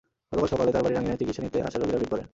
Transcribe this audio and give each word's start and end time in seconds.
গতকাল 0.31 0.47
সকালে 0.53 0.71
তাঁর 0.73 0.83
বাড়ির 0.85 0.99
আঙিনায় 0.99 1.19
চিকিৎসা 1.19 1.41
নিতে 1.45 1.57
আসা 1.67 1.77
রোগীরা 1.77 1.99
ভিড় 2.01 2.11
করেন। 2.13 2.25